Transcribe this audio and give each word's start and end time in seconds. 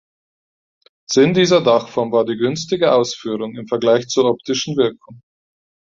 Sinn 1.07 1.35
dieser 1.35 1.61
Dachform 1.61 2.11
war 2.11 2.25
die 2.25 2.35
günstige 2.35 2.91
Ausführung 2.91 3.55
im 3.55 3.67
Vergleich 3.67 4.07
zur 4.07 4.25
optischen 4.31 4.75
Wirkung. 4.75 5.21